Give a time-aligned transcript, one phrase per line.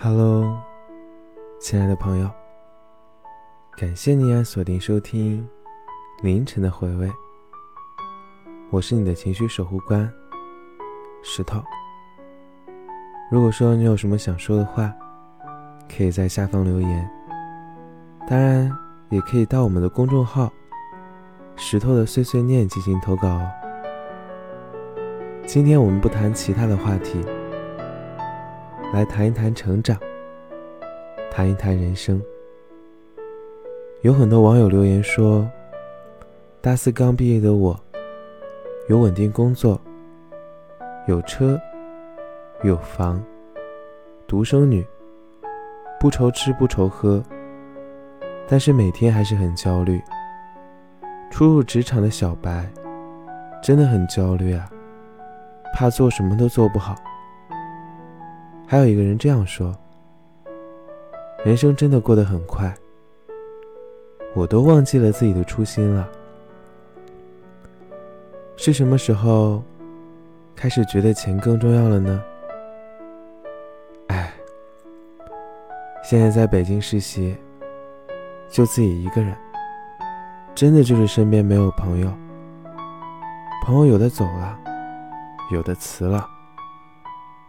[0.00, 0.56] Hello，
[1.58, 2.30] 亲爱的朋友，
[3.76, 5.44] 感谢你按锁定收听
[6.22, 7.10] 凌晨的回味。
[8.70, 10.08] 我是你的情绪守护官
[11.24, 11.60] 石头。
[13.28, 14.94] 如果说你有什么想说的话，
[15.88, 17.10] 可以在下方留言。
[18.28, 18.72] 当然，
[19.10, 20.48] 也可以到我们的公众号
[21.56, 23.50] “石头的碎碎念”进行投稿哦。
[25.44, 27.20] 今天我们不谈其他的话题。
[28.90, 29.98] 来谈一谈成长，
[31.30, 32.22] 谈一谈人生。
[34.00, 35.46] 有很多网友留言说，
[36.62, 37.78] 大四刚毕业的我，
[38.88, 39.78] 有稳定工作，
[41.06, 41.60] 有车，
[42.62, 43.22] 有房，
[44.26, 44.82] 独生女，
[46.00, 47.22] 不愁吃不愁喝，
[48.48, 50.00] 但是每天还是很焦虑。
[51.30, 52.66] 初入职场的小白，
[53.62, 54.66] 真的很焦虑啊，
[55.74, 56.96] 怕做什么都做不好。
[58.70, 59.74] 还有一个人这样说
[61.42, 62.70] ：“人生真的过得很快，
[64.34, 66.06] 我都忘记了自己的初心了。
[68.58, 69.62] 是什么时候
[70.54, 72.22] 开始觉得钱更重要了呢？
[74.08, 74.34] 哎，
[76.04, 77.34] 现在在北京实习，
[78.50, 79.34] 就自己一个人，
[80.54, 82.12] 真的就是身边没有朋友，
[83.64, 84.58] 朋友有的走了，
[85.50, 86.28] 有的辞了，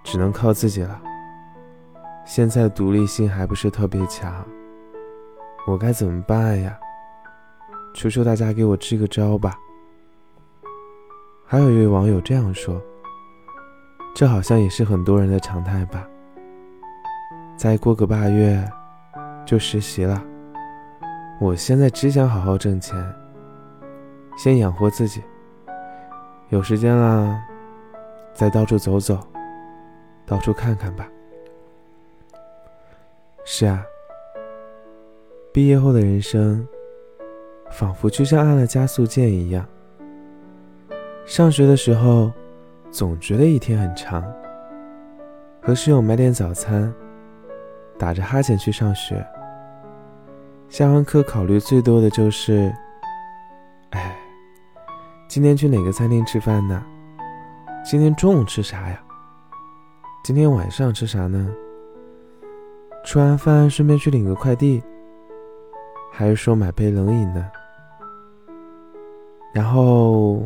[0.01, 0.97] 只能靠自己了。”
[2.29, 4.31] 现在独立性还不是特别强，
[5.65, 6.77] 我该怎么办呀？
[7.95, 9.57] 求求大家给我支个招吧。
[11.43, 12.79] 还有一位网友这样说
[14.13, 16.07] ：“这好像也是很多人的常态吧。
[17.57, 18.63] 再过个八月
[19.43, 20.23] 就实习了，
[21.41, 22.95] 我现在只想好好挣钱，
[24.37, 25.23] 先养活自己。
[26.49, 27.41] 有时间了，
[28.35, 29.17] 再到处走走，
[30.27, 31.09] 到处看看吧。”
[33.51, 33.83] 是啊，
[35.51, 36.63] 毕业后的人生，
[37.71, 39.65] 仿佛就像按了加速键一样。
[41.25, 42.31] 上学的时候，
[42.91, 44.23] 总觉得一天很长，
[45.63, 46.93] 和室友买点早餐，
[47.97, 49.25] 打着哈欠去上学。
[50.69, 52.71] 下完课，考虑最多的就是：
[53.89, 54.15] 哎，
[55.27, 56.85] 今天去哪个餐厅吃饭呢？
[57.83, 59.01] 今天中午吃啥呀？
[60.23, 61.49] 今天晚上吃啥呢？
[63.11, 64.83] 吃完饭顺便去领个快递，
[66.11, 67.43] 还是说买杯冷饮呢？
[69.51, 70.43] 然后，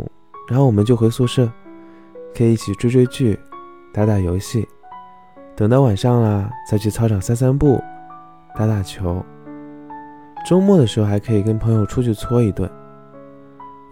[0.48, 1.52] 然后我们就回宿舍，
[2.34, 3.38] 可以一起追追剧，
[3.94, 4.66] 打打游戏。
[5.58, 7.84] 等到晚上了，再去操场散散步，
[8.56, 9.22] 打打球。
[10.48, 12.72] 周末的时候还可以跟朋友出去搓一顿。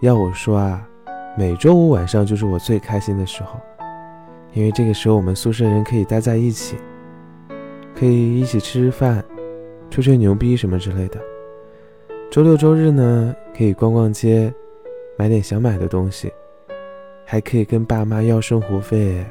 [0.00, 0.82] 要我说啊，
[1.36, 3.60] 每周五晚上就是我最开心的时候，
[4.54, 6.78] 因为这个时候我们宿舍人可以待在一起。
[7.94, 9.24] 可以一起吃吃饭，
[9.90, 11.20] 吹吹牛逼什么之类的。
[12.30, 14.52] 周六周日呢，可以逛逛街，
[15.16, 16.32] 买点想买的东西，
[17.26, 19.24] 还可以跟爸妈要生活费，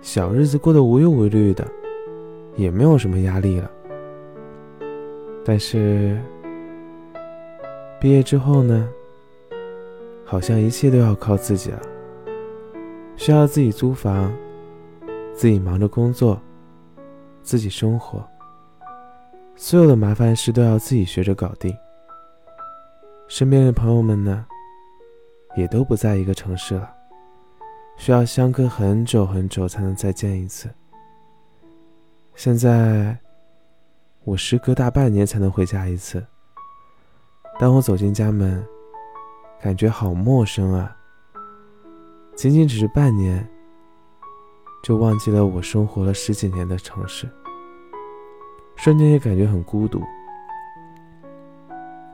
[0.00, 1.66] 小日子过得无忧无虑的，
[2.56, 3.70] 也没有什么压力了。
[5.44, 6.18] 但是
[8.00, 8.88] 毕业之后呢，
[10.24, 11.82] 好像一切都要靠自己了，
[13.16, 14.32] 需要自己租房，
[15.34, 16.40] 自己忙着工作。
[17.42, 18.26] 自己生活，
[19.56, 21.76] 所有的麻烦事都要自己学着搞定。
[23.26, 24.46] 身边的朋友们呢，
[25.56, 26.94] 也都不在一个城市了，
[27.96, 30.68] 需要相隔很久很久才能再见一次。
[32.34, 33.18] 现在，
[34.24, 36.24] 我时隔大半年才能回家一次。
[37.58, 38.64] 当我走进家门，
[39.60, 40.96] 感觉好陌生啊！
[42.36, 43.44] 仅仅只是半年。
[44.82, 47.28] 就忘记了我生活了十几年的城市，
[48.76, 50.02] 瞬间也感觉很孤独。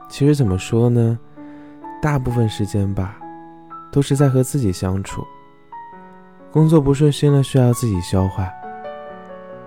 [0.09, 1.17] 其实怎么说呢，
[2.01, 3.17] 大部分时间吧，
[3.91, 5.25] 都是在和自己相处。
[6.51, 8.45] 工作不顺心了，需要自己消化；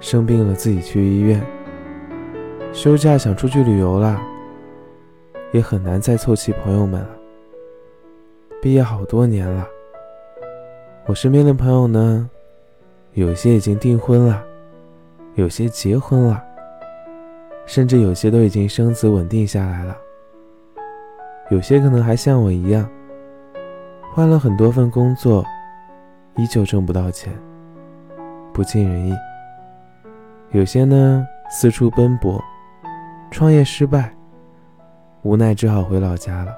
[0.00, 1.40] 生病了，自己去医院；
[2.72, 4.20] 休假想出去旅游了，
[5.52, 7.10] 也很难再凑齐朋友们了。
[8.60, 9.66] 毕业好多年了，
[11.06, 12.28] 我身边的朋友呢？
[13.18, 14.44] 有些已经订婚了，
[15.34, 16.40] 有些结婚了，
[17.66, 19.96] 甚至有些都已经生子稳定下来了。
[21.50, 22.88] 有些可能还像我一样，
[24.14, 25.44] 换了很多份工作，
[26.36, 27.36] 依旧挣不到钱，
[28.54, 29.12] 不尽人意。
[30.52, 32.40] 有些呢四处奔波，
[33.32, 34.14] 创业失败，
[35.22, 36.52] 无奈只好回老家了。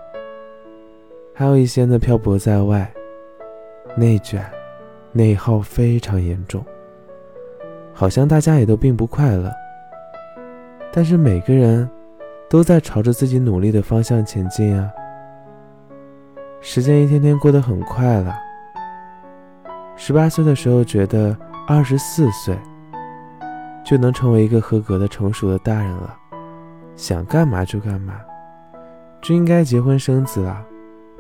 [1.35, 2.87] 还有一些呢漂泊在外，
[3.97, 4.45] 内卷。
[5.12, 6.65] 内耗非常严重，
[7.93, 9.51] 好像大家也都并不快乐。
[10.93, 11.89] 但是每个人
[12.49, 14.91] 都在朝着自己努力的方向前进啊。
[16.61, 18.37] 时间一天天过得很快了。
[19.97, 21.37] 十八岁的时候觉得
[21.67, 22.59] 二十四岁
[23.85, 26.17] 就能成为一个合格的成熟的大人了，
[26.97, 28.21] 想干嘛就干嘛，
[29.21, 30.65] 就应该结婚生子了，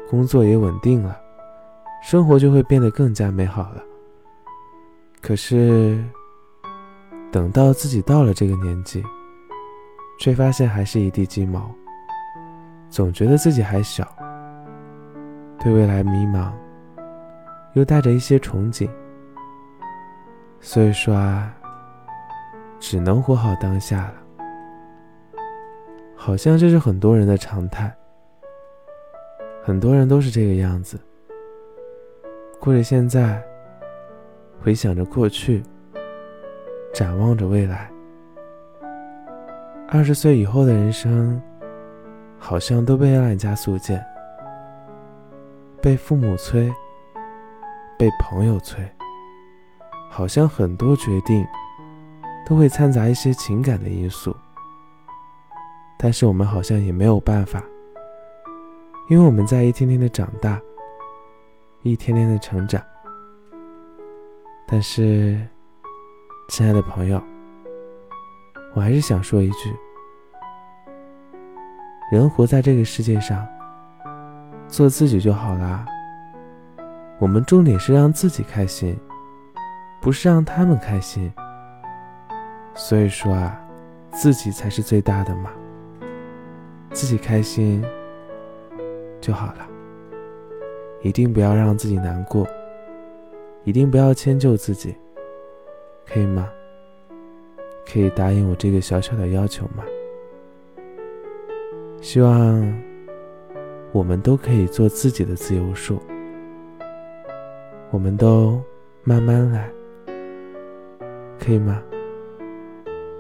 [0.08, 1.19] 工作也稳定了，
[2.02, 3.82] 生活就会变得更加美好了。
[5.20, 6.02] 可是，
[7.30, 9.04] 等到自己到了这个年纪，
[10.18, 11.70] 却发现还是一地鸡毛，
[12.88, 14.06] 总觉得自己还小。
[15.62, 16.50] 对未来迷茫，
[17.74, 18.88] 又带着一些憧憬，
[20.58, 21.54] 所以说啊，
[22.78, 24.14] 只能活好当下了。
[26.16, 27.94] 好像这是很多人的常态，
[29.62, 30.98] 很多人都是这个样子，
[32.60, 33.42] 过着现在，
[34.62, 35.62] 回想着过去，
[36.92, 37.90] 展望着未来。
[39.88, 41.40] 二十岁以后的人生，
[42.38, 44.04] 好像都被按加速键。
[45.80, 46.70] 被父母催，
[47.98, 48.86] 被朋友催，
[50.10, 51.42] 好像很多决定
[52.46, 54.36] 都会掺杂一些情感的因素。
[55.98, 57.64] 但是我们好像也没有办法，
[59.08, 60.60] 因为我们在一天天的长大，
[61.82, 62.82] 一天天的成长。
[64.66, 65.40] 但是，
[66.48, 67.22] 亲爱的朋友，
[68.74, 69.74] 我还是想说一句：
[72.12, 73.46] 人活在这个世界上。
[74.68, 75.84] 做自己就好啦。
[77.18, 78.96] 我们重点是让自己开心，
[80.00, 81.28] 不是让他们开心。
[82.76, 83.60] 所以说啊，
[84.12, 85.50] 自己才是最大的嘛。
[86.92, 87.84] 自己开心
[89.20, 89.68] 就好了，
[91.02, 92.46] 一定不要让自己难过，
[93.64, 94.94] 一定不要迁就自己，
[96.06, 96.48] 可以吗？
[97.90, 99.84] 可以答应我这个小小的要求吗？
[102.00, 102.90] 希望。
[103.92, 106.00] 我们都可以做自己的自由树，
[107.90, 108.62] 我们都
[109.02, 109.68] 慢慢来，
[111.40, 111.82] 可以吗？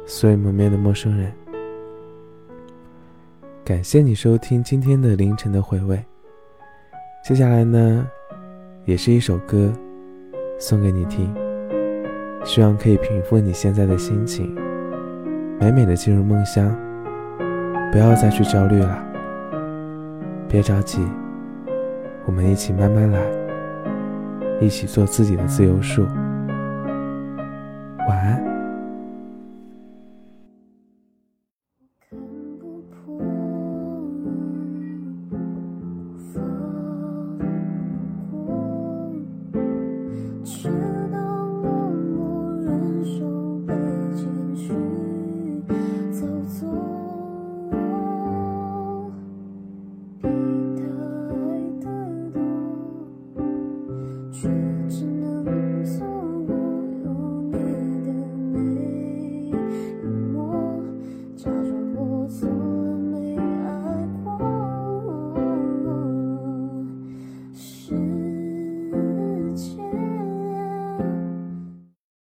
[0.06, 1.32] 所以蒙面的陌生人，
[3.64, 6.00] 感谢你收听今天的凌晨的回味。
[7.22, 8.06] 接下来呢，
[8.86, 9.70] 也是一首歌，
[10.58, 11.32] 送给你听，
[12.44, 14.52] 希望可以平复你现在的心情，
[15.60, 16.74] 美美的进入梦乡，
[17.92, 19.06] 不要再去焦虑了。
[20.48, 21.06] 别着急，
[22.24, 23.20] 我们一起慢慢来，
[24.58, 26.04] 一起做自己的自由树。
[28.08, 28.49] 晚安。